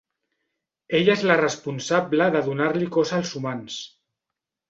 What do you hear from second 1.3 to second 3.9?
la responsable de donar-li cos als humans.